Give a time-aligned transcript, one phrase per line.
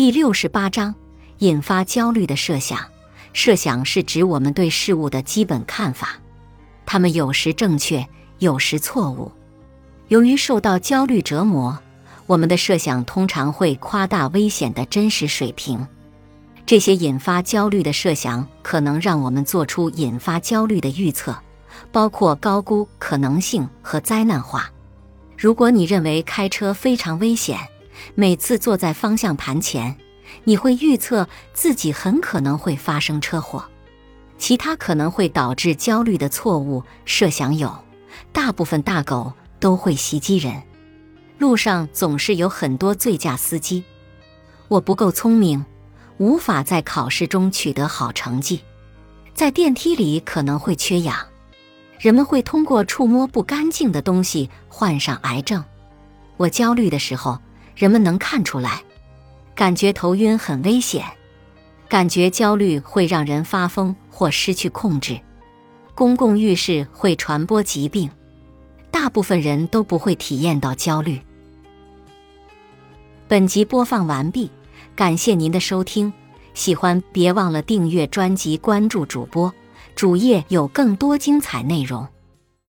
[0.00, 0.94] 第六十八章，
[1.40, 2.78] 引发焦虑的设想。
[3.34, 6.16] 设想是指我们对事物的基本看法，
[6.86, 8.08] 它们有时正确，
[8.38, 9.30] 有时错误。
[10.08, 11.78] 由于受到焦虑折磨，
[12.26, 15.86] 我们的设想通常会夸大危险的真实水平。
[16.64, 21.36] 这些引发焦虑的设想可能让我们做出引发焦虑的预测，
[21.92, 24.70] 包括高估可能性和灾难化。
[25.36, 27.58] 如果你认为开车非常危险，
[28.14, 29.96] 每次坐在方向盘前，
[30.44, 33.64] 你会预测自己很可能会发生车祸。
[34.38, 37.72] 其他可能会导致焦虑的错误设想有：
[38.32, 40.62] 大部分大狗都会袭击人；
[41.38, 43.82] 路上总是有很多醉驾司机；
[44.68, 45.64] 我不够聪明，
[46.16, 48.60] 无法在考试中取得好成绩；
[49.34, 51.16] 在电梯里可能会缺氧；
[51.98, 55.62] 人们会通过触摸不干净的东西患上癌症。
[56.38, 57.38] 我焦虑的时候。
[57.80, 58.82] 人们能看出来，
[59.54, 61.02] 感觉头晕很危险，
[61.88, 65.18] 感觉焦虑会让人发疯或失去控制。
[65.94, 68.10] 公共浴室会传播疾病，
[68.90, 71.18] 大部分人都不会体验到焦虑。
[73.26, 74.50] 本集播放完毕，
[74.94, 76.12] 感谢您的收听，
[76.52, 79.50] 喜欢别忘了订阅专辑、关注主播，
[79.94, 82.06] 主页有更多精彩内容。